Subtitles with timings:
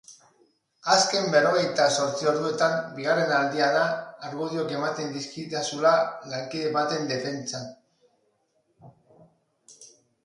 [0.93, 3.83] Azken berrogeita zortzi orduetan bigarren aldia da
[4.29, 5.93] argudioak ematen dizkidazula
[6.33, 7.73] lankide baten defentsan.